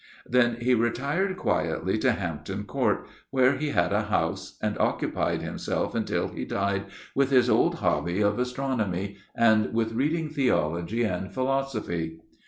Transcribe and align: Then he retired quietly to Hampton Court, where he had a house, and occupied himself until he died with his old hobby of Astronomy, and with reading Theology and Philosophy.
Then 0.27 0.57
he 0.59 0.73
retired 0.73 1.37
quietly 1.37 1.99
to 1.99 2.13
Hampton 2.13 2.63
Court, 2.63 3.05
where 3.29 3.55
he 3.57 3.69
had 3.69 3.93
a 3.93 4.05
house, 4.05 4.57
and 4.59 4.75
occupied 4.79 5.43
himself 5.43 5.93
until 5.93 6.29
he 6.29 6.43
died 6.43 6.85
with 7.13 7.29
his 7.29 7.51
old 7.51 7.75
hobby 7.75 8.19
of 8.19 8.39
Astronomy, 8.39 9.17
and 9.35 9.75
with 9.75 9.93
reading 9.93 10.29
Theology 10.31 11.03
and 11.03 11.31
Philosophy. 11.31 12.19